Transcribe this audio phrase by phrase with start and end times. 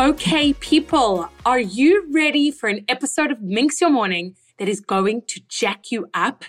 [0.00, 5.20] Okay, people, are you ready for an episode of Minx Your Morning that is going
[5.26, 6.46] to jack you up?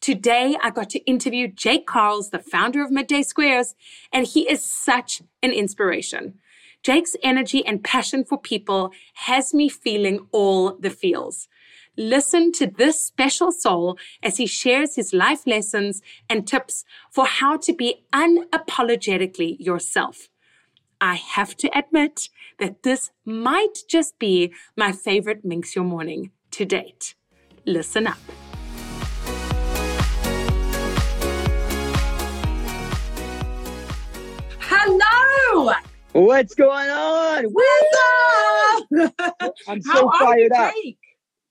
[0.00, 3.76] Today, I got to interview Jake Karls, the founder of Midday Squares,
[4.12, 6.40] and he is such an inspiration.
[6.82, 11.46] Jake's energy and passion for people has me feeling all the feels.
[11.96, 17.58] Listen to this special soul as he shares his life lessons and tips for how
[17.58, 20.28] to be unapologetically yourself.
[21.00, 26.64] I have to admit that this might just be my favorite Minx Your Morning to
[26.64, 27.14] date.
[27.64, 28.18] Listen up.
[34.58, 35.72] Hello!
[36.12, 37.44] What's going on?
[37.44, 37.96] What's
[39.00, 39.34] up?
[39.68, 40.74] I'm so fired up.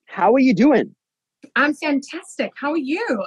[0.08, 0.94] How are you doing?
[1.56, 2.52] I'm fantastic.
[2.60, 3.24] How are you?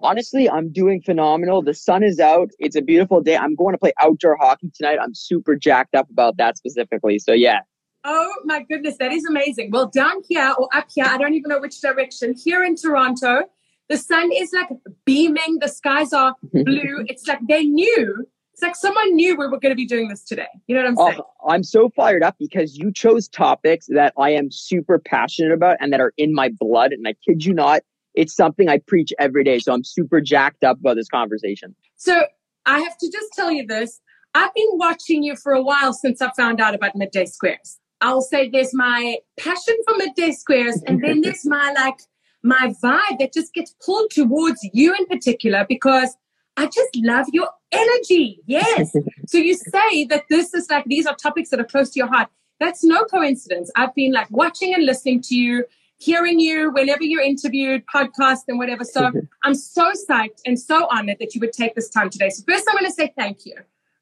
[0.00, 1.62] Honestly, I'm doing phenomenal.
[1.62, 2.50] The sun is out.
[2.58, 3.36] It's a beautiful day.
[3.36, 4.98] I'm going to play outdoor hockey tonight.
[5.02, 7.18] I'm super jacked up about that specifically.
[7.18, 7.60] So, yeah.
[8.04, 9.70] Oh my goodness, that is amazing.
[9.72, 13.42] Well, down here or up here, I don't even know which direction, here in Toronto,
[13.88, 14.68] the sun is like
[15.04, 15.58] beaming.
[15.60, 17.04] The skies are blue.
[17.08, 18.26] it's like they knew.
[18.52, 20.46] It's like someone knew we were going to be doing this today.
[20.66, 21.20] You know what I'm oh, saying?
[21.20, 25.76] Oh, I'm so fired up because you chose topics that I am super passionate about
[25.78, 26.92] and that are in my blood.
[26.92, 27.82] And I kid you not,
[28.16, 29.58] it's something I preach every day.
[29.58, 31.74] So I'm super jacked up about this conversation.
[31.96, 32.24] So
[32.64, 34.00] I have to just tell you this.
[34.34, 37.78] I've been watching you for a while since I found out about Midday Squares.
[38.00, 42.00] I'll say there's my passion for Midday Squares, and then there's my like
[42.42, 46.16] my vibe that just gets pulled towards you in particular because
[46.56, 48.40] I just love your energy.
[48.46, 48.94] Yes.
[49.26, 52.08] so you say that this is like these are topics that are close to your
[52.08, 52.28] heart.
[52.60, 53.70] That's no coincidence.
[53.76, 55.64] I've been like watching and listening to you
[55.98, 58.84] hearing you whenever you're interviewed, podcast and whatever.
[58.84, 59.10] So
[59.44, 62.30] I'm so psyched and so honored that you would take this time today.
[62.30, 63.54] So first, I want to say thank you.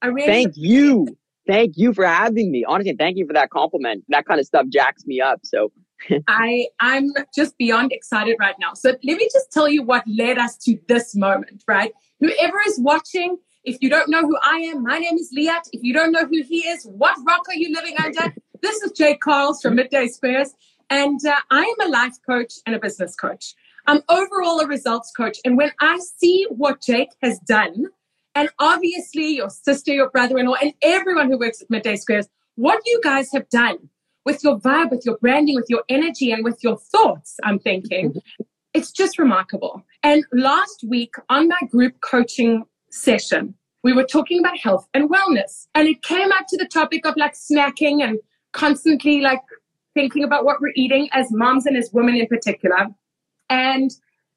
[0.02, 1.16] I really thank you.
[1.46, 2.64] Thank you for having me.
[2.64, 4.04] Honestly, thank you for that compliment.
[4.08, 5.40] That kind of stuff jacks me up.
[5.44, 5.72] So
[6.28, 8.74] I I'm just beyond excited right now.
[8.74, 11.92] So let me just tell you what led us to this moment, right?
[12.20, 15.68] Whoever is watching, if you don't know who I am, my name is Liat.
[15.72, 18.34] If you don't know who he is, what rock are you living under?
[18.62, 20.54] this is Jake Karls from Midday Squares.
[20.90, 23.54] And uh, I am a life coach and a business coach.
[23.86, 25.38] I'm overall a results coach.
[25.44, 27.86] And when I see what Jake has done,
[28.34, 32.28] and obviously your sister, your brother in law, and everyone who works at Midday Squares,
[32.56, 33.88] what you guys have done
[34.24, 38.20] with your vibe, with your branding, with your energy, and with your thoughts, I'm thinking,
[38.72, 39.84] it's just remarkable.
[40.02, 45.66] And last week on my group coaching session, we were talking about health and wellness.
[45.74, 48.18] And it came up to the topic of like snacking and
[48.52, 49.40] constantly like
[49.94, 52.88] thinking about what we're eating as moms and as women in particular.
[53.48, 53.90] And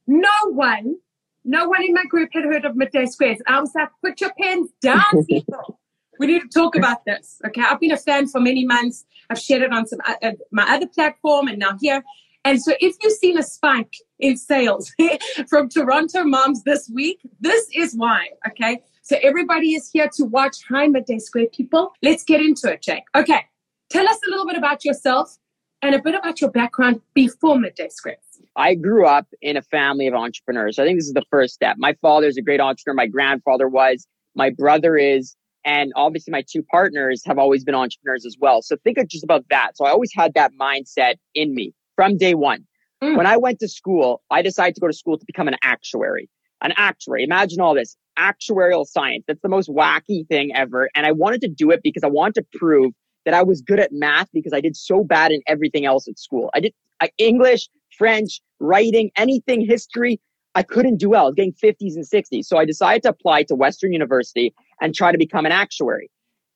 [0.06, 0.96] no one,
[1.44, 3.40] no one in my group had heard of midday squares.
[3.48, 5.80] I was like, put your pens down, people.
[6.20, 7.42] we need to talk about this.
[7.46, 7.62] Okay.
[7.62, 9.06] I've been a fan for many months.
[9.30, 12.04] I've shared it on some uh, my other platform and now here.
[12.46, 14.94] And so if you've seen a spike in sales
[15.50, 18.30] from Toronto moms this week, this is why.
[18.48, 18.80] Okay.
[19.02, 21.92] So everybody is here to watch Hi Midday Square people.
[22.02, 23.04] Let's get into it, Jake.
[23.16, 23.46] Okay.
[23.90, 25.38] Tell us a little bit about yourself
[25.82, 28.18] and a bit about your background before Midday Squares.
[28.56, 30.80] I grew up in a family of entrepreneurs.
[30.80, 31.76] I think this is the first step.
[31.78, 32.96] My father is a great entrepreneur.
[32.96, 34.08] My grandfather was.
[34.36, 35.36] My brother is.
[35.66, 38.62] And obviously, my two partners have always been entrepreneurs as well.
[38.62, 39.72] So think of just about that.
[39.76, 42.66] So I always had that mindset in me from day one.
[43.04, 43.18] Mm.
[43.18, 46.30] When I went to school, I decided to go to school to become an actuary.
[46.62, 47.24] An actuary.
[47.24, 49.26] Imagine all this actuarial science.
[49.28, 50.90] That's the most wacky thing ever.
[50.96, 52.94] And I wanted to do it because I wanted to prove
[53.28, 56.18] that I was good at math because I did so bad in everything else at
[56.18, 56.50] school.
[56.56, 60.22] I did I, English, French, writing, anything, history.
[60.56, 61.24] I couldn't do well.
[61.24, 62.46] I was getting 50s and 60s.
[62.46, 66.10] So I decided to apply to Western University and try to become an actuary.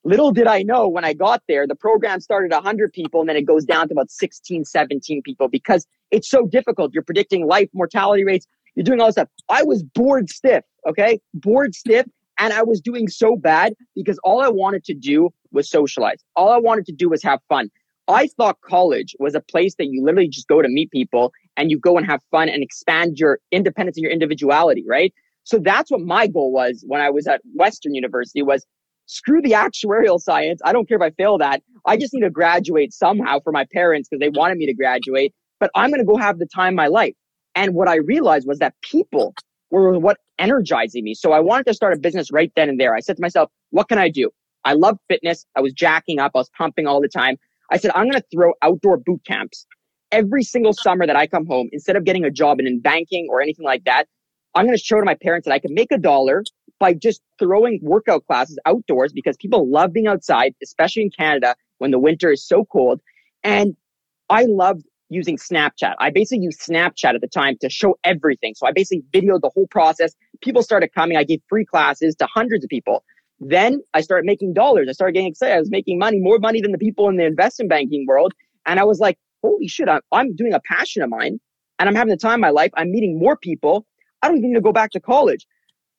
[0.05, 3.35] Little did I know when I got there, the program started 100 people and then
[3.35, 6.93] it goes down to about 16, 17 people because it's so difficult.
[6.93, 8.47] You're predicting life mortality rates.
[8.75, 9.27] You're doing all this stuff.
[9.49, 10.63] I was bored stiff.
[10.87, 11.19] Okay.
[11.33, 12.05] Bored stiff.
[12.41, 16.17] And I was doing so bad because all I wanted to do was socialize.
[16.35, 17.69] All I wanted to do was have fun.
[18.07, 21.69] I thought college was a place that you literally just go to meet people and
[21.69, 25.13] you go and have fun and expand your independence and your individuality, right?
[25.43, 28.65] So that's what my goal was when I was at Western University was
[29.05, 30.61] screw the actuarial science.
[30.65, 31.61] I don't care if I fail that.
[31.85, 35.31] I just need to graduate somehow for my parents because they wanted me to graduate,
[35.59, 37.13] but I'm going to go have the time of my life.
[37.53, 39.35] And what I realized was that people
[39.71, 41.13] were what energizing me.
[41.13, 42.93] So I wanted to start a business right then and there.
[42.93, 44.29] I said to myself, what can I do?
[44.65, 45.45] I love fitness.
[45.55, 46.31] I was jacking up.
[46.35, 47.37] I was pumping all the time.
[47.71, 49.65] I said, I'm going to throw outdoor boot camps
[50.11, 51.69] every single summer that I come home.
[51.71, 54.05] Instead of getting a job in banking or anything like that,
[54.53, 56.43] I'm going to show to my parents that I can make a dollar
[56.79, 61.91] by just throwing workout classes outdoors because people love being outside, especially in Canada when
[61.91, 62.99] the winter is so cold.
[63.43, 63.75] And
[64.29, 65.93] I loved using Snapchat.
[65.99, 68.55] I basically used Snapchat at the time to show everything.
[68.55, 70.15] So I basically videoed the whole process.
[70.41, 71.17] People started coming.
[71.17, 73.03] I gave free classes to hundreds of people.
[73.41, 74.87] Then I started making dollars.
[74.87, 75.53] I started getting excited.
[75.53, 78.33] I was making money, more money than the people in the investment banking world.
[78.65, 81.39] And I was like, holy shit, I'm, I'm doing a passion of mine
[81.77, 82.71] and I'm having the time of my life.
[82.75, 83.85] I'm meeting more people.
[84.21, 85.45] I don't even need to go back to college.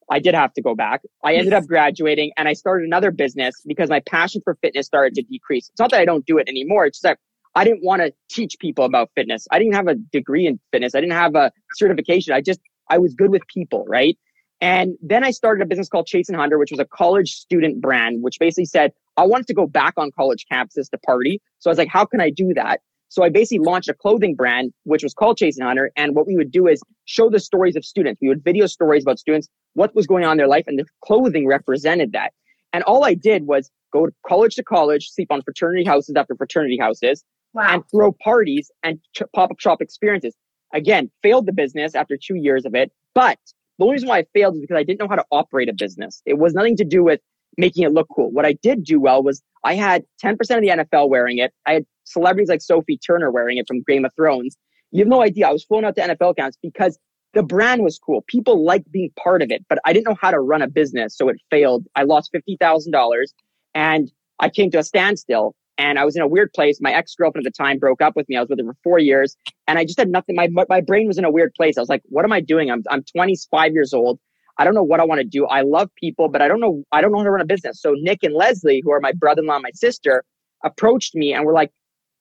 [0.09, 1.01] I did have to go back.
[1.23, 5.13] I ended up graduating and I started another business because my passion for fitness started
[5.15, 5.69] to decrease.
[5.69, 6.85] It's not that I don't do it anymore.
[6.85, 7.19] It's just that
[7.55, 9.47] I didn't want to teach people about fitness.
[9.51, 10.95] I didn't have a degree in fitness.
[10.95, 12.33] I didn't have a certification.
[12.33, 12.59] I just,
[12.89, 14.17] I was good with people, right?
[14.61, 17.81] And then I started a business called Chase and Hunter, which was a college student
[17.81, 21.41] brand, which basically said, I wanted to go back on college campuses to party.
[21.59, 22.79] So I was like, how can I do that?
[23.09, 25.91] So I basically launched a clothing brand, which was called Chase and Hunter.
[25.95, 28.19] And what we would do is show the stories of students.
[28.21, 30.85] We would video stories about students, what was going on in their life, and the
[31.03, 32.33] clothing represented that.
[32.71, 36.35] And all I did was go to college to college, sleep on fraternity houses after
[36.35, 37.23] fraternity houses,
[37.53, 37.67] wow.
[37.73, 40.35] and throw parties and ch- pop up shop experiences.
[40.73, 42.91] Again, failed the business after two years of it.
[43.13, 43.37] But
[43.77, 45.73] the only reason why I failed is because I didn't know how to operate a
[45.73, 46.21] business.
[46.25, 47.19] It was nothing to do with
[47.57, 48.31] making it look cool.
[48.31, 51.53] What I did do well was I had 10% of the NFL wearing it.
[51.65, 54.57] I had celebrities like Sophie Turner wearing it from Game of Thrones.
[54.91, 55.47] You have no idea.
[55.47, 56.99] I was flown out to NFL accounts because
[57.33, 58.23] the brand was cool.
[58.27, 61.17] People liked being part of it, but I didn't know how to run a business.
[61.17, 61.85] So it failed.
[61.95, 63.25] I lost $50,000
[63.73, 66.79] and I came to a standstill and I was in a weird place.
[66.81, 68.37] My ex girlfriend at the time broke up with me.
[68.37, 69.35] I was with her for four years
[69.67, 70.35] and I just had nothing.
[70.35, 71.77] My, my brain was in a weird place.
[71.77, 72.69] I was like, what am I doing?
[72.69, 74.19] I'm, I'm 25 years old.
[74.57, 75.45] I don't know what I want to do.
[75.47, 76.83] I love people, but I don't know.
[76.91, 77.81] I don't know how to run a business.
[77.81, 80.23] So Nick and Leslie, who are my brother-in-law, and my sister,
[80.63, 81.71] approached me and were like,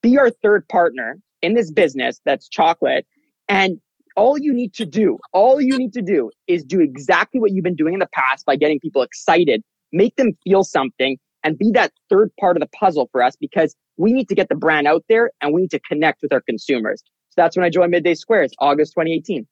[0.03, 3.07] "Be our third partner in this business that's chocolate,
[3.49, 3.79] and
[4.17, 7.65] all you need to do, all you need to do, is do exactly what you've
[7.65, 9.63] been doing in the past by getting people excited,
[9.93, 13.75] make them feel something, and be that third part of the puzzle for us because
[13.97, 16.41] we need to get the brand out there and we need to connect with our
[16.43, 19.47] consumers." So that's when I joined Midday Squares, August 2018.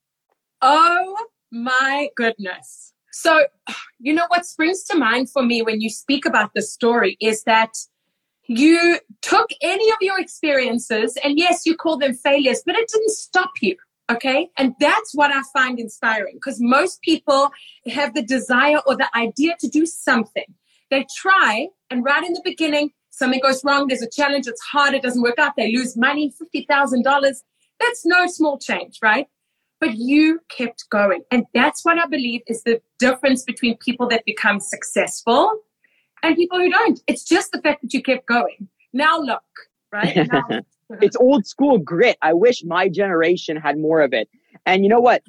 [0.61, 2.93] Oh my goodness.
[3.11, 3.45] So,
[3.99, 7.43] you know, what springs to mind for me when you speak about this story is
[7.43, 7.73] that
[8.47, 13.11] you took any of your experiences, and yes, you call them failures, but it didn't
[13.11, 13.77] stop you.
[14.11, 14.49] Okay.
[14.57, 17.51] And that's what I find inspiring because most people
[17.87, 20.43] have the desire or the idea to do something.
[20.91, 23.87] They try, and right in the beginning, something goes wrong.
[23.87, 24.45] There's a challenge.
[24.45, 24.93] It's hard.
[24.93, 25.53] It doesn't work out.
[25.57, 27.03] They lose money, $50,000.
[27.79, 29.25] That's no small change, right?
[29.81, 31.23] but you kept going.
[31.31, 35.51] And that's what I believe is the difference between people that become successful
[36.23, 37.01] and people who don't.
[37.07, 38.69] It's just the fact that you kept going.
[38.93, 39.41] Now look,
[39.91, 40.27] right?
[40.31, 40.61] Now,
[41.01, 42.17] it's old school grit.
[42.21, 44.29] I wish my generation had more of it.
[44.67, 45.23] And you know what?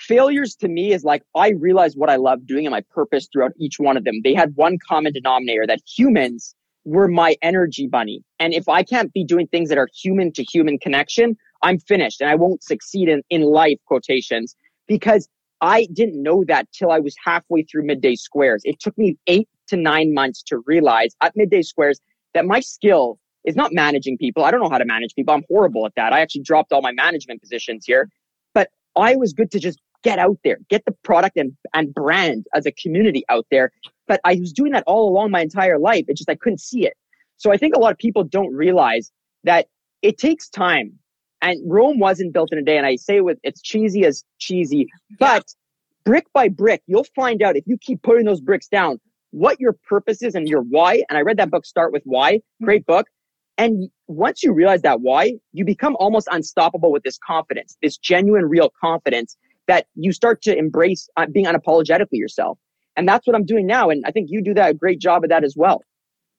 [0.00, 3.52] Failures to me is like I realized what I love doing and my purpose throughout
[3.58, 4.20] each one of them.
[4.24, 6.54] They had one common denominator that humans
[6.84, 8.24] were my energy bunny.
[8.38, 12.22] And if I can't be doing things that are human to human connection, I'm finished
[12.22, 14.56] and I won't succeed in, in life quotations
[14.88, 15.28] because
[15.60, 18.62] I didn't know that till I was halfway through midday squares.
[18.64, 22.00] It took me eight to nine months to realize at midday squares
[22.32, 24.44] that my skill is not managing people.
[24.44, 25.34] I don't know how to manage people.
[25.34, 26.14] I'm horrible at that.
[26.14, 28.08] I actually dropped all my management positions here,
[28.54, 32.46] but I was good to just get out there, get the product and, and brand
[32.54, 33.72] as a community out there.
[34.06, 36.04] But I was doing that all along my entire life.
[36.08, 36.94] It just, I couldn't see it.
[37.36, 39.10] So I think a lot of people don't realize
[39.44, 39.66] that
[40.02, 40.98] it takes time
[41.42, 42.76] and Rome wasn't built in a day.
[42.76, 44.86] And I say with it's cheesy as cheesy,
[45.18, 45.44] but
[46.04, 49.74] brick by brick, you'll find out if you keep putting those bricks down, what your
[49.88, 51.02] purpose is and your why.
[51.08, 52.64] And I read that book, Start with Why, hmm.
[52.64, 53.06] great book.
[53.58, 58.46] And once you realize that why, you become almost unstoppable with this confidence, this genuine,
[58.46, 59.36] real confidence
[59.68, 62.58] that you start to embrace uh, being unapologetically yourself.
[62.96, 63.88] And that's what I'm doing now.
[63.90, 65.82] And I think you do that a great job of that as well.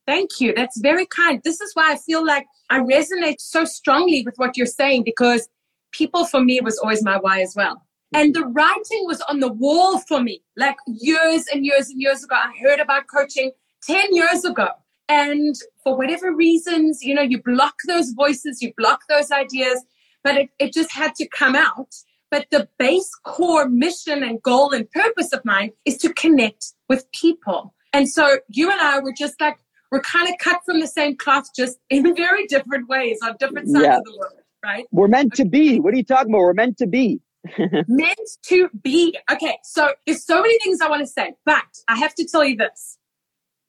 [0.05, 0.53] Thank you.
[0.55, 1.41] That's very kind.
[1.43, 5.47] This is why I feel like I resonate so strongly with what you're saying because
[5.91, 7.81] people for me was always my why as well.
[8.13, 12.23] And the writing was on the wall for me, like years and years and years
[12.23, 12.35] ago.
[12.35, 13.51] I heard about coaching
[13.83, 14.67] 10 years ago.
[15.07, 19.83] And for whatever reasons, you know, you block those voices, you block those ideas,
[20.23, 21.89] but it, it just had to come out
[22.31, 27.05] But the base core mission and goal and purpose of mine is to connect with
[27.11, 27.75] people.
[27.93, 29.57] And so you and I were just like,
[29.91, 33.67] we're kind of cut from the same cloth, just in very different ways on different
[33.67, 33.97] sides yeah.
[33.97, 34.85] of the world, right?
[34.91, 35.81] We're meant to be.
[35.81, 36.39] What are you talking about?
[36.39, 37.19] We're meant to be.
[37.87, 39.17] meant to be.
[39.29, 42.45] Okay, so there's so many things I want to say, but I have to tell
[42.45, 42.97] you this.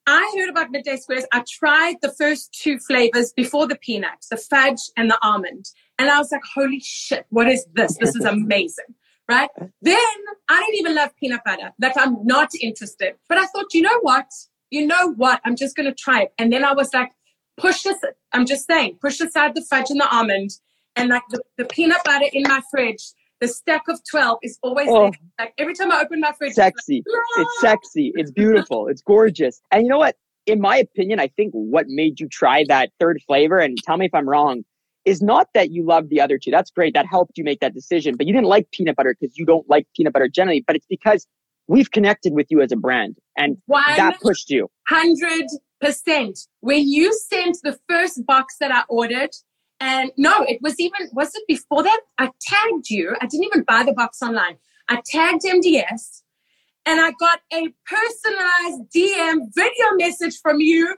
[0.07, 1.25] I heard about midday squares.
[1.33, 5.67] I tried the first two flavors before the peanut, the fudge and the almond.
[6.03, 7.97] And I was like, holy shit, what is this?
[7.97, 8.87] This is amazing.
[9.29, 9.49] Right?
[9.83, 9.97] Then
[10.49, 11.71] I don't even love peanut butter.
[11.81, 13.15] Like I'm not interested.
[13.29, 14.27] But I thought, you know what?
[14.71, 15.41] You know what?
[15.45, 16.33] I'm just going to try it.
[16.39, 17.13] And then I was like,
[17.57, 17.99] push this.
[18.33, 20.51] I'm just saying, push aside the fudge and the almond
[20.97, 24.89] and like the, the peanut butter in my fridge the stack of 12 is always
[24.89, 25.11] oh.
[25.39, 27.03] Like every time I open my fridge, sexy.
[27.05, 28.13] It's, like, it's sexy.
[28.15, 28.87] It's beautiful.
[28.87, 29.61] it's gorgeous.
[29.73, 30.17] And you know what?
[30.47, 34.07] In my opinion, I think what made you try that third flavor, and tell me
[34.07, 34.65] if I'm wrong,
[35.05, 36.51] is not that you love the other two.
[36.51, 36.95] That's great.
[36.95, 38.17] That helped you make that decision.
[38.17, 40.65] But you didn't like peanut butter because you don't like peanut butter generally.
[40.67, 41.27] But it's because
[41.69, 44.69] we've connected with you as a brand and that pushed you.
[44.91, 46.47] 100%.
[46.61, 49.31] When you sent the first box that I ordered,
[49.81, 52.01] and no, it was even, was it before that?
[52.19, 53.17] I tagged you.
[53.21, 54.59] I didn't even buy the box online.
[54.89, 56.23] I tagged MDS
[56.87, 60.97] and I got a personalized DM video message from you.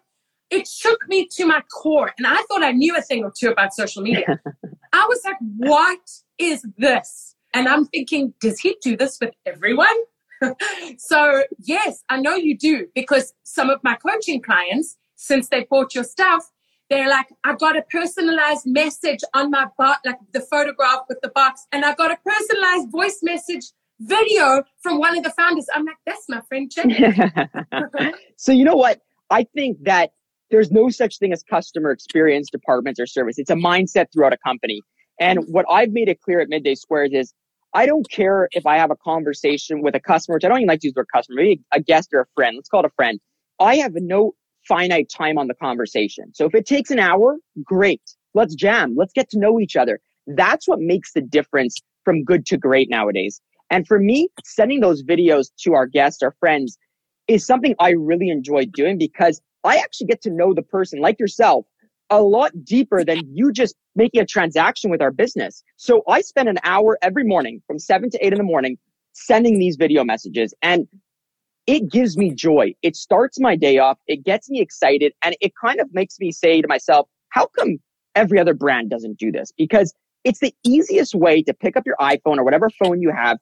[0.55, 2.13] It shook me to my core.
[2.17, 4.41] And I thought I knew a thing or two about social media.
[4.93, 5.99] I was like, what
[6.39, 7.35] is this?
[7.53, 9.97] And I'm thinking, does he do this with everyone?
[10.99, 15.93] so, yes, I know you do because some of my coaching clients, since they bought
[15.93, 16.49] your stuff,
[16.89, 21.31] they're like, I got a personalized message on my bot, like the photograph with the
[21.31, 23.65] box, and I got a personalized voice message
[23.99, 25.67] video from one of the founders.
[25.75, 26.97] I'm like, that's my friend Jenny.
[28.37, 29.01] so you know what?
[29.31, 30.13] I think that
[30.51, 33.39] there's no such thing as customer experience departments or service.
[33.39, 34.81] It's a mindset throughout a company.
[35.21, 35.53] And mm-hmm.
[35.53, 37.33] what I've made it clear at Midday Squares is
[37.75, 40.69] I don't care if I have a conversation with a customer, which I don't even
[40.69, 42.57] like to use the word customer, maybe a guest or a friend.
[42.57, 43.19] Let's call it a friend.
[43.59, 44.33] I have no
[44.67, 46.33] finite time on the conversation.
[46.35, 48.03] So if it takes an hour, great.
[48.33, 48.95] Let's jam.
[48.97, 50.01] Let's get to know each other.
[50.27, 53.41] That's what makes the difference from good to great nowadays.
[53.71, 56.79] And for me, sending those videos to our guests, our friends,
[57.29, 61.19] is something I really enjoy doing because I actually get to know the person like
[61.19, 61.67] yourself
[62.11, 65.63] a lot deeper than you just making a transaction with our business.
[65.77, 68.77] So I spend an hour every morning from seven to eight in the morning
[69.13, 70.55] sending these video messages.
[70.63, 70.87] And
[71.67, 72.75] it gives me joy.
[72.83, 73.99] It starts my day off.
[74.07, 75.15] It gets me excited.
[75.23, 77.79] And it kind of makes me say to myself, how come
[78.15, 79.51] every other brand doesn't do this?
[79.57, 79.95] Because
[80.25, 83.39] it's the easiest way to pick up your iPhone or whatever phone you have,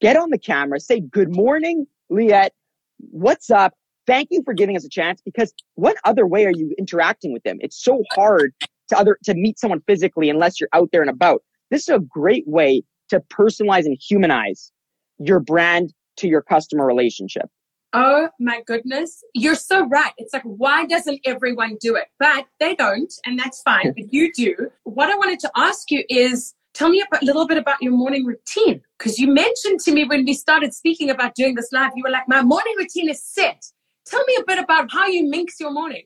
[0.00, 2.50] get on the camera, say, good morning, Liat.
[2.98, 3.74] What's up?
[4.06, 7.42] Thank you for giving us a chance because what other way are you interacting with
[7.44, 7.58] them?
[7.60, 8.52] It's so hard
[8.88, 11.42] to other, to meet someone physically unless you're out there and about.
[11.70, 14.72] This is a great way to personalize and humanize
[15.18, 17.48] your brand to your customer relationship.
[17.92, 19.22] Oh my goodness.
[19.34, 20.12] You're so right.
[20.16, 22.06] It's like, why doesn't everyone do it?
[22.18, 23.92] But they don't, and that's fine.
[23.92, 24.70] but you do.
[24.84, 28.24] What I wanted to ask you is tell me a little bit about your morning
[28.24, 28.80] routine.
[28.98, 32.10] Because you mentioned to me when we started speaking about doing this live, you were
[32.10, 33.62] like, my morning routine is set.
[34.06, 36.04] Tell me a bit about how you minx your morning.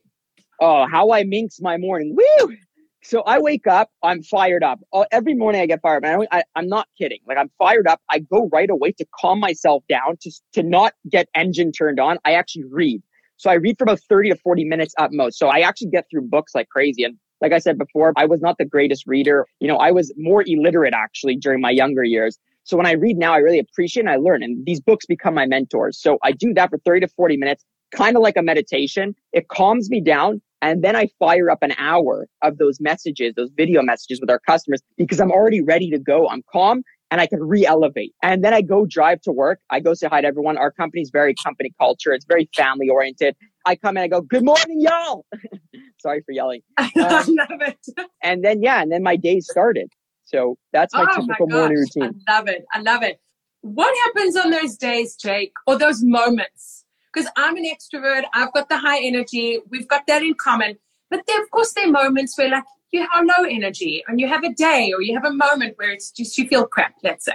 [0.59, 2.15] Oh, how I minx my morning.
[2.15, 2.55] Woo!
[3.03, 4.79] So I wake up, I'm fired up.
[4.91, 6.27] Oh, every morning I get fired up.
[6.31, 7.19] I, am not kidding.
[7.25, 8.01] Like I'm fired up.
[8.09, 12.17] I go right away to calm myself down, to, to not get engine turned on.
[12.25, 13.01] I actually read.
[13.37, 15.37] So I read for about 30 to 40 minutes at most.
[15.37, 17.03] So I actually get through books like crazy.
[17.03, 19.45] And like I said before, I was not the greatest reader.
[19.59, 22.37] You know, I was more illiterate actually during my younger years.
[22.63, 24.43] So when I read now, I really appreciate and I learn.
[24.43, 26.01] And these books become my mentors.
[26.01, 29.15] So I do that for 30 to 40 minutes, kind of like a meditation.
[29.33, 30.41] It calms me down.
[30.61, 34.39] And then I fire up an hour of those messages, those video messages with our
[34.39, 36.27] customers because I'm already ready to go.
[36.27, 38.13] I'm calm and I can re-elevate.
[38.23, 39.59] And then I go drive to work.
[39.69, 40.57] I go say hi to everyone.
[40.57, 42.11] Our company's very company culture.
[42.11, 43.35] It's very family oriented.
[43.65, 45.25] I come in, I go, good morning, y'all.
[46.01, 46.61] Sorry for yelling.
[46.79, 47.85] Um, I love it.
[48.23, 49.89] And then, yeah, and then my day started.
[50.25, 52.19] So that's my oh typical my morning routine.
[52.27, 52.65] I love it.
[52.73, 53.21] I love it.
[53.61, 56.85] What happens on those days, Jake, or those moments
[57.17, 58.23] because I'm an extrovert.
[58.33, 59.59] I've got the high energy.
[59.69, 60.77] We've got that in common.
[61.09, 64.27] But there, of course, there are moments where like you have low energy and you
[64.27, 67.25] have a day or you have a moment where it's just you feel crap, let's
[67.25, 67.33] say.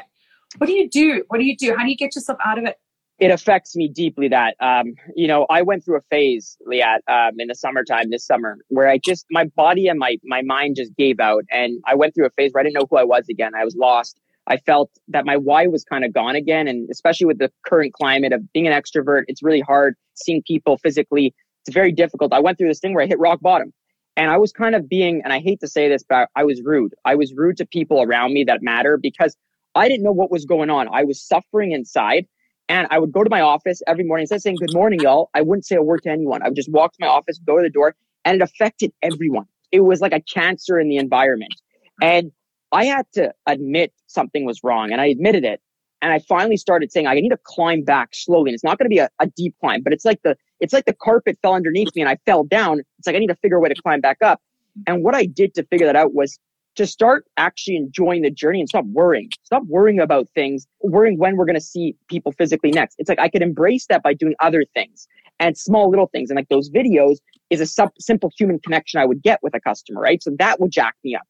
[0.58, 1.24] What do you do?
[1.28, 1.74] What do you do?
[1.76, 2.76] How do you get yourself out of it?
[3.18, 7.38] It affects me deeply that, um, you know, I went through a phase, Liat, um,
[7.38, 10.94] in the summertime this summer where I just, my body and my, my mind just
[10.96, 11.44] gave out.
[11.50, 13.52] And I went through a phase where I didn't know who I was again.
[13.54, 14.18] I was lost.
[14.46, 16.68] I felt that my why was kind of gone again.
[16.68, 20.78] And especially with the current climate of being an extrovert, it's really hard seeing people
[20.78, 21.34] physically.
[21.64, 22.32] It's very difficult.
[22.32, 23.72] I went through this thing where I hit rock bottom
[24.16, 26.60] and I was kind of being, and I hate to say this, but I was
[26.62, 26.94] rude.
[27.04, 29.36] I was rude to people around me that matter because
[29.74, 30.88] I didn't know what was going on.
[30.92, 32.26] I was suffering inside.
[32.68, 34.22] And I would go to my office every morning.
[34.22, 36.42] Instead of saying, Good morning, y'all, I wouldn't say a word to anyone.
[36.42, 37.94] I would just walk to my office, go to the door,
[38.24, 39.46] and it affected everyone.
[39.72, 41.54] It was like a cancer in the environment.
[42.00, 42.30] And
[42.72, 44.92] I had to admit something was wrong.
[44.92, 45.60] And I admitted it.
[46.00, 48.50] And I finally started saying, I need to climb back slowly.
[48.50, 50.72] And it's not going to be a, a deep climb, but it's like the it's
[50.72, 52.80] like the carpet fell underneath me and I fell down.
[52.98, 54.40] It's like I need to figure a way to climb back up.
[54.86, 56.38] And what I did to figure that out was
[56.76, 59.28] to start actually enjoying the journey and stop worrying.
[59.42, 62.96] Stop worrying about things, worrying when we're going to see people physically next.
[62.98, 65.06] It's like I could embrace that by doing other things
[65.38, 66.30] and small little things.
[66.30, 67.16] And like those videos
[67.50, 70.22] is a sub- simple human connection I would get with a customer, right?
[70.22, 71.22] So that would jack me up.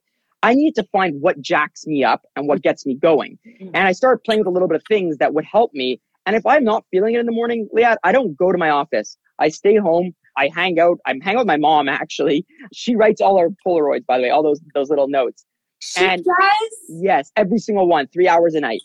[0.42, 3.38] I need to find what jacks me up and what gets me going.
[3.46, 3.70] Mm-hmm.
[3.74, 6.00] And I started playing with a little bit of things that would help me.
[6.26, 8.70] And if I'm not feeling it in the morning, Leah, I don't go to my
[8.70, 9.16] office.
[9.38, 10.14] I stay home.
[10.36, 10.98] I hang out.
[11.06, 12.46] I'm hang out with my mom actually.
[12.72, 15.44] She writes all our Polaroids, by the way, all those those little notes.
[15.80, 16.70] She and does?
[16.88, 18.82] Yes, every single one, three hours a night.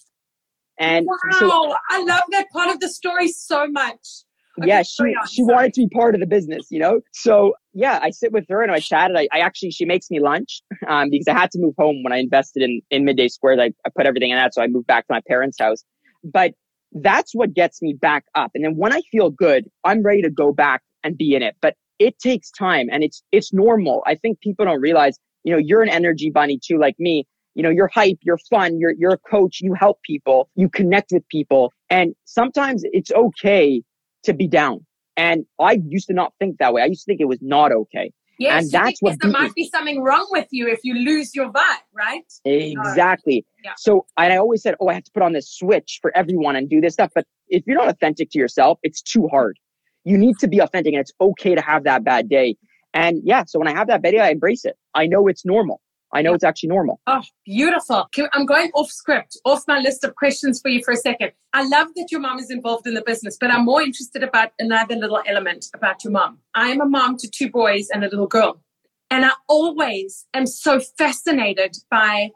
[0.79, 4.23] And wow, so, I love that part of the story so much.
[4.63, 7.01] Yeah, she she wanted to be part of the business, you know.
[7.13, 9.15] So yeah, I sit with her and I chatted.
[9.15, 12.13] I, I actually she makes me lunch um, because I had to move home when
[12.13, 13.59] I invested in in Midday Squares.
[13.59, 15.83] I, I put everything in that, so I moved back to my parents' house.
[16.23, 16.53] But
[16.91, 18.51] that's what gets me back up.
[18.55, 21.55] And then when I feel good, I'm ready to go back and be in it.
[21.61, 24.03] But it takes time and it's it's normal.
[24.05, 27.25] I think people don't realize, you know, you're an energy bunny too, like me.
[27.55, 31.11] You know, you're hype, you're fun, you're you're a coach, you help people, you connect
[31.11, 31.73] with people.
[31.89, 33.83] And sometimes it's okay
[34.27, 34.85] to be down.
[35.17, 36.83] And I used to not think that way.
[36.83, 38.11] I used to think it was not okay.
[38.39, 41.51] Yes, and that's what there might be something wrong with you if you lose your
[41.51, 42.21] vibe, right?
[42.45, 43.43] Exactly.
[43.63, 43.71] Yeah.
[43.77, 46.55] So and I always said, oh, I have to put on this switch for everyone
[46.55, 47.11] and do this stuff.
[47.15, 49.57] But if you're not authentic to yourself, it's too hard.
[50.03, 52.57] You need to be authentic, and it's okay to have that bad day.
[52.93, 54.75] And yeah, so when I have that bad day, I embrace it.
[54.93, 55.81] I know it's normal.
[56.13, 57.01] I know it's actually normal.
[57.05, 58.07] Oh, beautiful.
[58.31, 61.31] I'm going off script, off my list of questions for you for a second.
[61.53, 64.51] I love that your mom is involved in the business, but I'm more interested about
[64.57, 66.39] another little element about your mom.
[66.55, 68.61] I am a mom to two boys and a little girl.
[69.09, 72.31] And I always am so fascinated by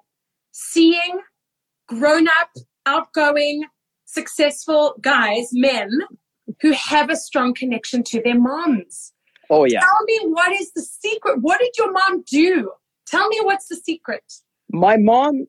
[0.52, 1.22] seeing
[1.88, 2.50] grown up,
[2.86, 3.64] outgoing,
[4.06, 5.90] successful guys, men
[6.62, 9.14] who have a strong connection to their moms.
[9.50, 9.80] Oh, yeah.
[9.80, 11.42] Tell me what is the secret?
[11.42, 12.72] What did your mom do
[13.12, 14.24] Tell me what's the secret.
[14.72, 15.46] My mom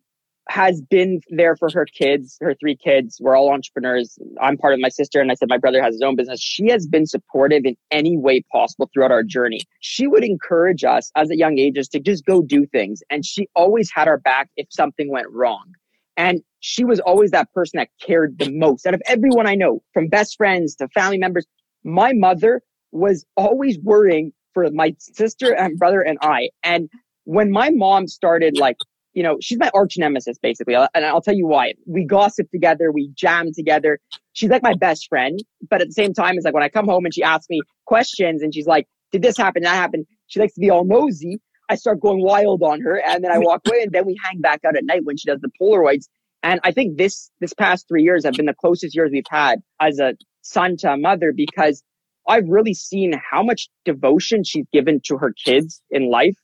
[0.48, 3.18] has been there for her kids, her three kids.
[3.20, 4.18] We're all entrepreneurs.
[4.40, 6.40] I'm part of my sister, and I said my brother has his own business.
[6.40, 9.60] She has been supportive in any way possible throughout our journey.
[9.78, 13.00] She would encourage us as a young ages to just go do things.
[13.08, 15.72] And she always had our back if something went wrong.
[16.16, 19.82] And she was always that person that cared the most out of everyone I know,
[19.94, 21.46] from best friends to family members.
[21.84, 26.50] My mother was always worrying for my sister and brother and I.
[26.62, 26.90] And
[27.24, 28.76] when my mom started like
[29.12, 31.74] you know she's my arch nemesis basically uh, and i'll tell you why.
[31.86, 33.98] We gossip together we jam together.
[34.32, 36.86] She's like my best friend but at the same time it's like when i come
[36.86, 39.62] home and she asks me questions and she's like did this happen?
[39.62, 40.06] That happen?
[40.28, 41.38] She likes to be all nosy.
[41.68, 44.40] I start going wild on her and then i walk away and then we hang
[44.40, 46.06] back out at night when she does the polaroids.
[46.42, 49.60] And i think this this past three years have been the closest years we've had
[49.80, 51.82] as a son to a mother because
[52.28, 56.36] i've really seen how much devotion she's given to her kids in life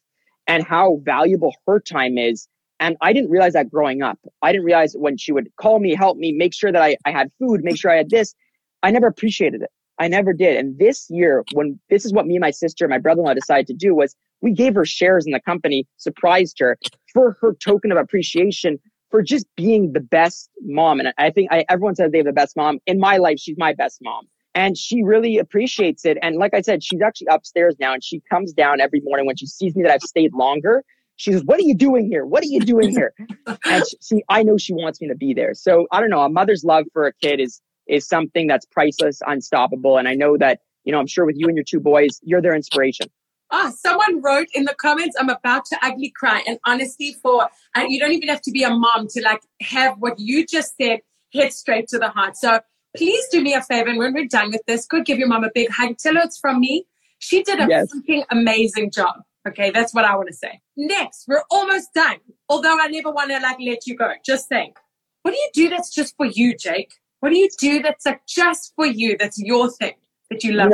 [0.48, 2.48] and how valuable her time is.
[2.80, 4.18] And I didn't realize that growing up.
[4.42, 7.10] I didn't realize when she would call me, help me, make sure that I, I
[7.12, 8.34] had food, make sure I had this.
[8.82, 9.70] I never appreciated it.
[10.00, 10.56] I never did.
[10.56, 13.74] And this year, when this is what me and my sister my brother-in-law decided to
[13.74, 16.78] do was we gave her shares in the company, surprised her
[17.12, 18.78] for her token of appreciation
[19.10, 21.00] for just being the best mom.
[21.00, 22.78] And I think I, everyone says they have the best mom.
[22.86, 26.18] In my life, she's my best mom and she really appreciates it.
[26.22, 29.36] And like I said, she's actually upstairs now and she comes down every morning when
[29.36, 30.84] she sees me that I've stayed longer.
[31.16, 32.24] She says, what are you doing here?
[32.24, 33.12] What are you doing here?
[33.64, 35.54] and she, see, I know she wants me to be there.
[35.54, 36.20] So I don't know.
[36.20, 39.98] A mother's love for a kid is, is something that's priceless, unstoppable.
[39.98, 42.42] And I know that, you know, I'm sure with you and your two boys, you're
[42.42, 43.08] their inspiration.
[43.50, 46.42] Ah, someone wrote in the comments, I'm about to ugly cry.
[46.46, 49.96] And honestly, for, and you don't even have to be a mom to like have
[49.98, 52.36] what you just said hit straight to the heart.
[52.36, 52.60] So
[52.98, 53.88] please do me a favor.
[53.88, 55.96] And when we're done with this, go give your mom a big hug.
[55.98, 56.86] Tell her it's from me.
[57.20, 57.88] She did a yes.
[57.94, 59.22] freaking amazing job.
[59.46, 60.60] Okay, that's what I want to say.
[60.76, 62.18] Next, we're almost done.
[62.48, 64.12] Although I never want to like let you go.
[64.26, 64.76] Just think,
[65.22, 66.92] what do you do that's just for you, Jake?
[67.20, 69.16] What do you do that's like just for you?
[69.18, 69.94] That's your thing
[70.30, 70.72] that you love.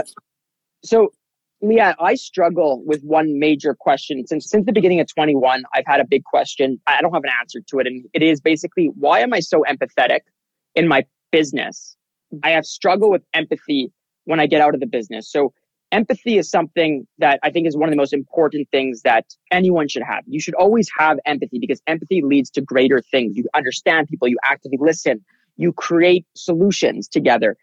[0.83, 1.13] So,
[1.63, 5.65] Leah, I struggle with one major question since since the beginning of 21.
[5.75, 6.81] I've had a big question.
[6.87, 9.65] I don't have an answer to it, and it is basically why am I so
[9.69, 10.21] empathetic
[10.75, 11.97] in my business
[12.42, 13.92] I have struggle with empathy
[14.25, 15.31] when I get out of the business.
[15.31, 15.53] So
[15.92, 19.88] empathy is something that I think is one of the most important things that anyone
[19.88, 20.25] should have.
[20.27, 23.37] You should always have empathy because empathy leads to greater things.
[23.37, 25.25] You understand people, you actively listen,
[25.57, 27.57] you create solutions together.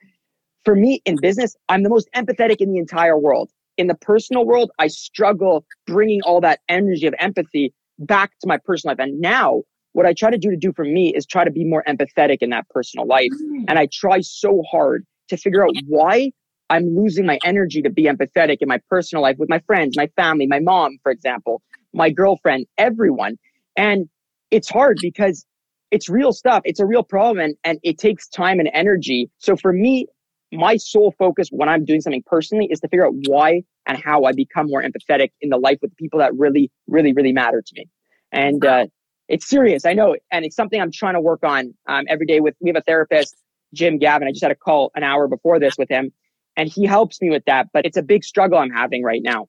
[0.63, 3.49] For me in business, I'm the most empathetic in the entire world.
[3.77, 8.57] In the personal world, I struggle bringing all that energy of empathy back to my
[8.57, 9.03] personal life.
[9.05, 11.65] And now what I try to do to do for me is try to be
[11.65, 13.31] more empathetic in that personal life.
[13.43, 13.65] Mm.
[13.67, 16.31] And I try so hard to figure out why
[16.69, 20.07] I'm losing my energy to be empathetic in my personal life with my friends, my
[20.15, 21.61] family, my mom, for example,
[21.93, 23.37] my girlfriend, everyone.
[23.75, 24.07] And
[24.51, 25.45] it's hard because
[25.91, 26.61] it's real stuff.
[26.63, 29.29] It's a real problem and, and it takes time and energy.
[29.39, 30.07] So for me,
[30.53, 34.23] my sole focus when I'm doing something personally is to figure out why and how
[34.23, 37.61] I become more empathetic in the life with the people that really, really, really matter
[37.65, 37.87] to me.
[38.31, 38.87] And uh,
[39.31, 42.41] it's serious, I know, and it's something I'm trying to work on um, every day.
[42.41, 43.35] With we have a therapist,
[43.73, 44.27] Jim Gavin.
[44.27, 46.11] I just had a call an hour before this with him,
[46.57, 47.67] and he helps me with that.
[47.73, 49.47] But it's a big struggle I'm having right now.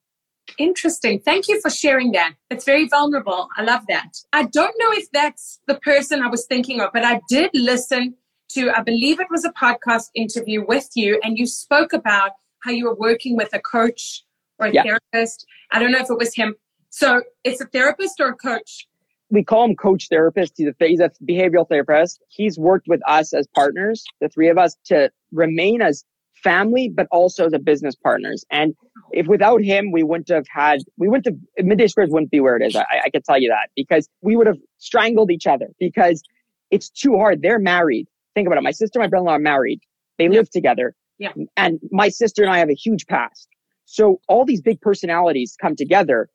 [0.57, 1.21] Interesting.
[1.21, 2.35] Thank you for sharing that.
[2.51, 3.49] It's very vulnerable.
[3.57, 4.19] I love that.
[4.33, 8.15] I don't know if that's the person I was thinking of, but I did listen
[8.51, 12.71] to, I believe it was a podcast interview with you, and you spoke about how
[12.71, 14.25] you were working with a coach
[14.59, 14.83] or a yeah.
[14.83, 15.47] therapist.
[15.71, 16.55] I don't know if it was him.
[16.91, 18.87] So it's a therapist or a coach?
[19.33, 20.53] We call him coach therapist.
[20.57, 22.23] He's a, he's a behavioral therapist.
[22.29, 26.05] He's worked with us as partners, the three of us, to remain as
[26.45, 28.45] family, but also as a business partners.
[28.51, 28.75] And
[29.13, 32.57] if without him, we wouldn't have had, we wouldn't have, Midday Squares wouldn't be where
[32.57, 32.77] it is.
[32.77, 36.23] I, I can tell you that because we would have strangled each other because
[36.71, 37.43] it's too hard.
[37.43, 38.09] They're married.
[38.35, 38.63] Think about it.
[38.63, 39.81] My sister and my brother-in-law are married.
[40.19, 40.95] They live together.
[41.19, 41.33] Yeah.
[41.57, 43.49] And my sister and I have a huge past.
[43.85, 46.29] So all these big personalities come together.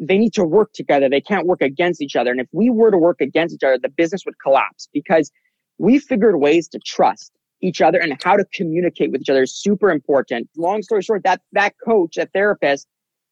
[0.00, 1.08] They need to work together.
[1.08, 2.30] They can't work against each other.
[2.30, 5.30] And if we were to work against each other, the business would collapse because
[5.78, 9.54] we figured ways to trust each other and how to communicate with each other is
[9.54, 10.48] super important.
[10.56, 12.86] Long story short, that, that coach, that therapist,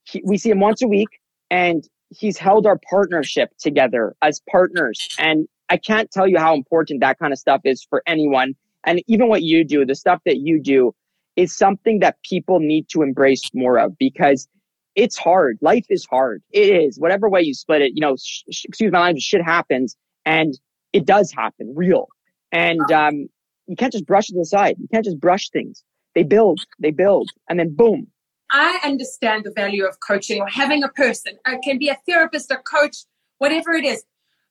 [0.05, 1.09] he, we see him once a week
[1.51, 5.09] and he's held our partnership together as partners.
[5.19, 8.55] And I can't tell you how important that kind of stuff is for anyone.
[8.85, 10.95] And even what you do, the stuff that you do
[11.37, 14.49] is something that people need to embrace more of because
[14.95, 15.59] it's hard.
[15.61, 16.43] Life is hard.
[16.51, 16.99] It is.
[16.99, 20.59] Whatever way you split it, you know, sh- excuse my language, shit happens and
[20.93, 22.09] it does happen real.
[22.51, 23.29] And um,
[23.67, 24.77] you can't just brush it aside.
[24.79, 25.83] You can't just brush things.
[26.15, 28.09] They build, they build, and then boom.
[28.51, 31.39] I understand the value of coaching or having a person.
[31.47, 32.99] It can be a therapist, a coach,
[33.39, 34.05] whatever it is.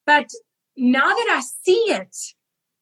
[0.08, 0.30] But
[0.76, 2.16] now that I see it,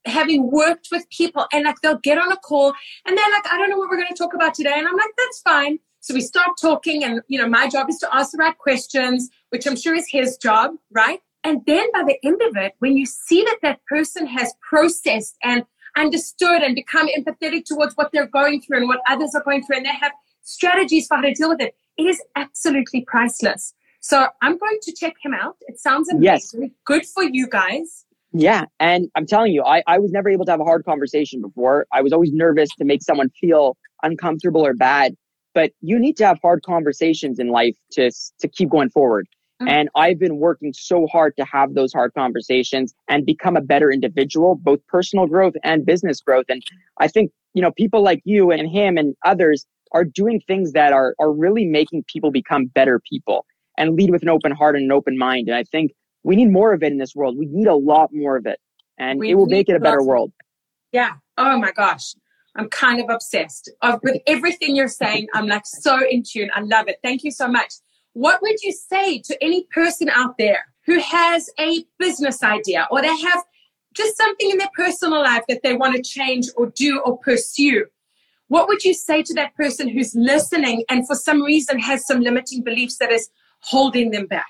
[0.06, 2.74] having worked with people and like they'll get on a call
[3.06, 4.74] and they're like, I don't know what we're going to talk about today.
[4.74, 5.80] And I'm like, that's fine.
[6.10, 9.30] So we start talking and, you know, my job is to ask the right questions,
[9.50, 11.19] which I'm sure is his job, right?
[11.43, 15.36] And then by the end of it, when you see that that person has processed
[15.43, 19.63] and understood and become empathetic towards what they're going through and what others are going
[19.63, 23.76] through and they have strategies for how to deal with it, it is absolutely priceless.
[24.00, 25.58] So I'm going to check him out.
[25.67, 26.62] It sounds amazing.
[26.63, 26.72] Yes.
[26.88, 28.06] Good for you guys.
[28.34, 28.65] Yeah.
[28.80, 31.86] And I'm telling you, I, I was never able to have a hard conversation before.
[31.93, 35.13] I was always nervous to make someone feel uncomfortable or bad.
[35.54, 39.28] But you need to have hard conversations in life to, to keep going forward.
[39.62, 39.68] Mm-hmm.
[39.68, 43.92] And I've been working so hard to have those hard conversations and become a better
[43.92, 46.46] individual, both personal growth and business growth.
[46.50, 46.62] And
[47.00, 50.94] I think, you know, people like you and him and others are doing things that
[50.94, 53.46] are, are really making people become better people
[53.78, 55.48] and lead with an open heart and an open mind.
[55.48, 55.92] And I think
[56.24, 57.38] we need more of it in this world.
[57.38, 58.60] We need a lot more of it,
[58.98, 60.32] and we it will make it a better world.
[60.92, 61.14] Yeah.
[61.38, 62.14] Oh my gosh.
[62.56, 63.72] I'm kind of obsessed
[64.04, 65.28] with everything you're saying.
[65.34, 66.50] I'm like so in tune.
[66.54, 66.98] I love it.
[67.04, 67.74] Thank you so much.
[68.14, 73.02] What would you say to any person out there who has a business idea or
[73.02, 73.44] they have
[73.94, 77.86] just something in their personal life that they want to change or do or pursue?
[78.48, 82.20] What would you say to that person who's listening and for some reason has some
[82.20, 84.48] limiting beliefs that is holding them back?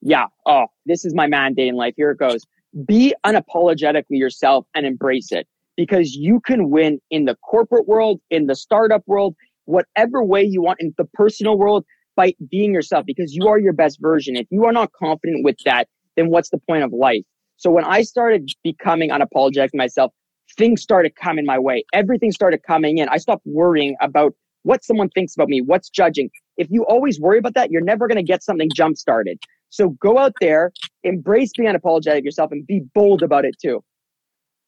[0.00, 0.26] Yeah.
[0.46, 1.94] Oh, this is my mandate in life.
[1.96, 2.46] Here it goes.
[2.86, 8.46] Be unapologetically yourself and embrace it because you can win in the corporate world, in
[8.46, 11.84] the startup world, whatever way you want in the personal world
[12.16, 14.36] by being yourself because you are your best version.
[14.36, 17.24] If you are not confident with that, then what's the point of life?
[17.56, 20.12] So when I started becoming unapologetic myself,
[20.56, 21.84] things started coming my way.
[21.92, 23.08] Everything started coming in.
[23.08, 26.30] I stopped worrying about what someone thinks about me, what's judging.
[26.56, 29.38] If you always worry about that, you're never going to get something jump started.
[29.70, 33.82] So go out there, embrace being unapologetic yourself, and be bold about it too.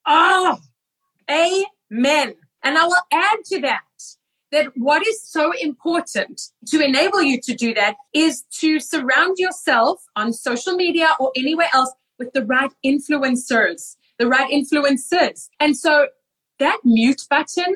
[0.07, 0.59] Oh,
[1.30, 2.34] amen.
[2.62, 3.82] And I will add to that
[4.52, 10.04] that what is so important to enable you to do that is to surround yourself
[10.16, 15.48] on social media or anywhere else with the right influencers, the right influencers.
[15.58, 16.06] And so
[16.60, 17.74] that mute button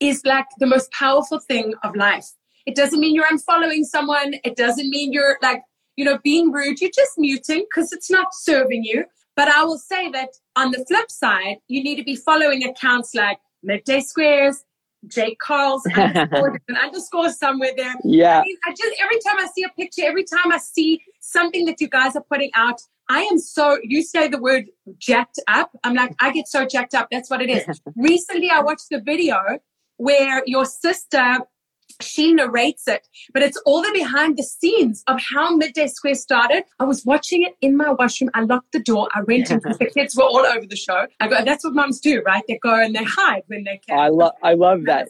[0.00, 2.26] is like the most powerful thing of life
[2.66, 4.34] It doesn't mean you're unfollowing someone.
[4.44, 5.62] It doesn't mean you're like,
[5.96, 6.80] you know, being rude.
[6.80, 9.04] You're just muting because it's not serving you.
[9.40, 13.14] But I will say that on the flip side, you need to be following accounts
[13.14, 14.66] like Midday Squares,
[15.06, 17.94] Jake Karls underscore, an underscore somewhere there.
[18.04, 18.40] Yeah.
[18.40, 21.64] I, mean, I just every time I see a picture, every time I see something
[21.64, 24.66] that you guys are putting out, I am so you say the word
[24.98, 25.70] jacked up.
[25.84, 27.08] I'm like, I get so jacked up.
[27.10, 27.80] That's what it is.
[27.96, 29.38] Recently I watched the video
[29.96, 31.38] where your sister
[32.00, 36.64] she narrates it, but it's all the behind the scenes of how Midday Square started.
[36.78, 38.30] I was watching it in my washroom.
[38.34, 39.08] I locked the door.
[39.14, 41.06] I went in because the kids were all over the show.
[41.20, 42.42] I go, that's what moms do, right?
[42.48, 43.98] They go and they hide when they can.
[43.98, 45.08] I love, I love that.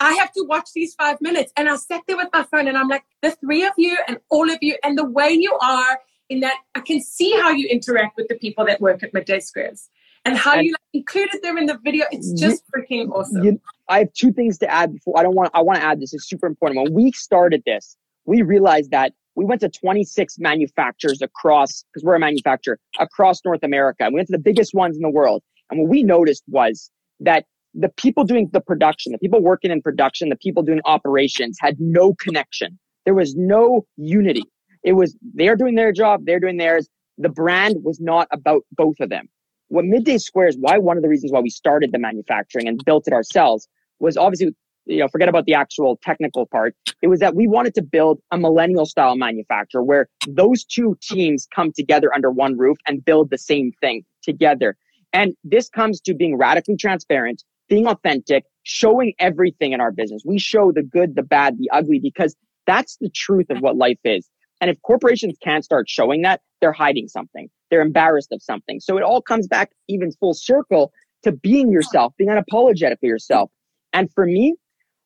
[0.00, 1.52] I have to watch these five minutes.
[1.56, 4.18] And I sat there with my phone and I'm like, the three of you and
[4.30, 7.68] all of you and the way you are in that I can see how you
[7.68, 9.88] interact with the people that work at Midday Squares
[10.24, 12.06] and how and you like, included them in the video.
[12.10, 13.44] It's just freaking awesome.
[13.44, 16.00] You, I have two things to add before I don't want I want to add
[16.00, 16.14] this.
[16.14, 16.82] It's super important.
[16.82, 22.14] When we started this, we realized that we went to 26 manufacturers across because we're
[22.14, 24.06] a manufacturer across North America.
[24.08, 25.42] We went to the biggest ones in the world.
[25.70, 27.44] And what we noticed was that
[27.74, 31.76] the people doing the production, the people working in production, the people doing operations had
[31.80, 32.78] no connection.
[33.04, 34.44] There was no unity.
[34.84, 36.88] It was they're doing their job, they're doing theirs.
[37.18, 39.28] The brand was not about both of them
[39.74, 43.08] what Midday Squares, why one of the reasons why we started the manufacturing and built
[43.08, 44.54] it ourselves was obviously,
[44.86, 46.76] you know, forget about the actual technical part.
[47.02, 51.48] It was that we wanted to build a millennial style manufacturer where those two teams
[51.52, 54.76] come together under one roof and build the same thing together.
[55.12, 60.22] And this comes to being radically transparent, being authentic, showing everything in our business.
[60.24, 63.98] We show the good, the bad, the ugly, because that's the truth of what life
[64.04, 64.28] is.
[64.60, 67.50] And if corporations can't start showing that, they're hiding something.
[67.74, 68.78] They're embarrassed of something.
[68.78, 70.92] So it all comes back even full circle
[71.24, 73.50] to being yourself, being unapologetically yourself.
[73.92, 74.54] And for me,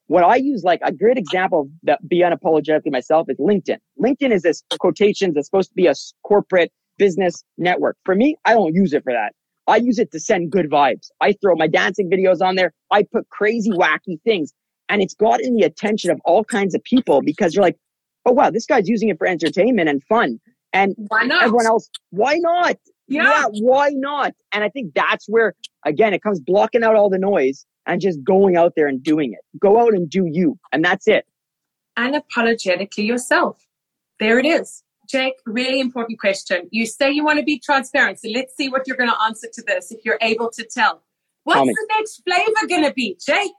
[0.08, 3.78] what I use like a great example of that be unapologetically myself is LinkedIn.
[3.98, 7.96] LinkedIn is this quotations that's supposed to be a corporate business network.
[8.04, 9.32] For me, I don't use it for that.
[9.66, 11.08] I use it to send good vibes.
[11.22, 12.74] I throw my dancing videos on there.
[12.90, 14.52] I put crazy, wacky things.
[14.90, 17.76] And it's gotten the attention of all kinds of people because you're like,
[18.26, 20.38] oh wow, this guy's using it for entertainment and fun.
[20.72, 21.44] And why not?
[21.44, 22.76] everyone else, why not?
[23.06, 23.22] Yeah.
[23.22, 24.34] yeah, why not?
[24.52, 25.54] And I think that's where
[25.86, 29.32] again it comes blocking out all the noise and just going out there and doing
[29.32, 29.40] it.
[29.58, 31.24] Go out and do you, and that's it.
[31.98, 33.64] Unapologetically yourself.
[34.20, 34.82] There it is.
[35.08, 36.68] Jake, really important question.
[36.70, 39.48] You say you want to be transparent, so let's see what you're going to answer
[39.54, 41.02] to this if you're able to tell.
[41.44, 43.52] What's the next flavor going to be, Jake?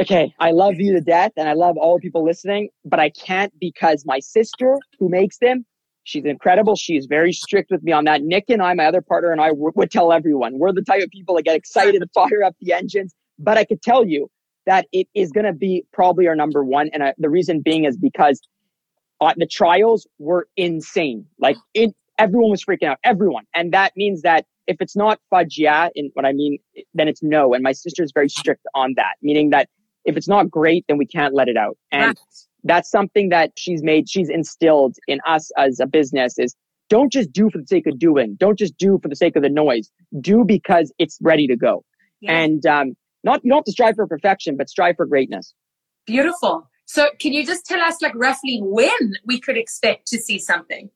[0.00, 3.52] okay, I love you to death and I love all people listening, but I can't
[3.58, 5.64] because my sister who makes them,
[6.04, 6.76] she's incredible.
[6.76, 8.22] She's very strict with me on that.
[8.22, 11.10] Nick and I, my other partner and I would tell everyone we're the type of
[11.10, 13.14] people that get excited and fire up the engines.
[13.38, 14.30] But I could tell you
[14.66, 16.90] that it is going to be probably our number one.
[16.92, 18.40] And I, the reason being is because
[19.20, 21.26] uh, the trials were insane.
[21.38, 23.44] Like it, everyone was freaking out, everyone.
[23.54, 26.58] And that means that if it's not fudge, yeah, and what I mean,
[26.94, 27.52] then it's no.
[27.52, 29.68] And my sister is very strict on that, meaning that
[30.04, 31.76] if it's not great, then we can't let it out.
[31.90, 32.16] And.
[32.64, 36.54] That's something that she's made, she's instilled in us as a business is
[36.88, 38.36] don't just do for the sake of doing.
[38.38, 39.90] Don't just do for the sake of the noise.
[40.20, 41.84] Do because it's ready to go.
[42.20, 42.32] Yeah.
[42.38, 42.94] And um,
[43.24, 45.54] not you don't have to strive for perfection, but strive for greatness.
[46.06, 46.68] Beautiful.
[46.84, 50.90] So can you just tell us like roughly when we could expect to see something?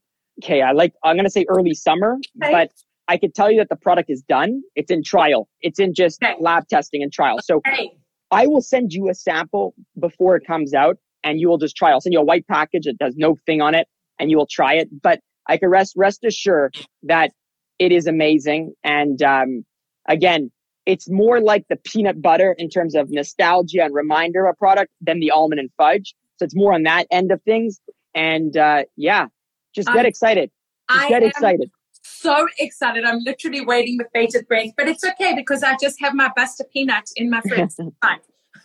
[0.45, 2.53] Okay, I like I'm gonna say early summer, okay.
[2.53, 2.73] but
[3.09, 4.63] I could tell you that the product is done.
[4.75, 5.49] It's in trial.
[5.63, 6.35] It's in just okay.
[6.41, 7.39] lab testing and trial.
[7.43, 7.93] So okay.
[8.31, 11.91] I will send you a sample before it comes out and you will just try.
[11.91, 14.49] I'll send you a white package that does no thing on it and you will
[14.51, 14.89] try it.
[15.03, 17.33] But I can rest, rest assured that
[17.79, 18.75] it is amazing.
[18.85, 19.65] And, um,
[20.09, 20.51] again,
[20.87, 24.93] it's more like the peanut butter in terms of nostalgia and reminder of a product
[25.01, 26.15] than the almond and fudge.
[26.39, 27.81] So it's more on that end of things.
[28.15, 29.27] And, uh, yeah,
[29.75, 30.51] just get excited.
[30.91, 31.71] Just I get excited
[32.07, 33.05] so excited.
[33.05, 36.65] I'm literally waiting with bated breath, but it's okay because I just have my Buster
[36.73, 37.71] Peanut in my fridge.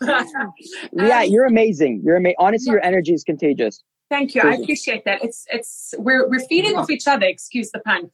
[0.01, 2.01] yeah, um, you're amazing.
[2.03, 2.35] You're amazing.
[2.39, 3.83] Honestly, your energy is contagious.
[4.09, 4.41] Thank you.
[4.41, 5.23] I appreciate that.
[5.23, 7.25] It's it's we're we're feeding off each other.
[7.25, 8.11] Excuse the pun.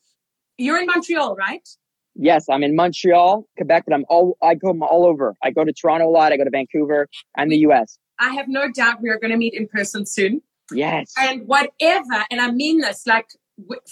[0.57, 1.67] You're in Montreal, right?
[2.15, 5.35] Yes, I'm in Montreal, Quebec, but I'm all I go all over.
[5.43, 6.31] I go to Toronto a lot.
[6.31, 7.97] I go to Vancouver and the U.S.
[8.19, 10.41] I have no doubt we are going to meet in person soon.
[10.71, 11.13] Yes.
[11.17, 13.27] And whatever, and I mean this, like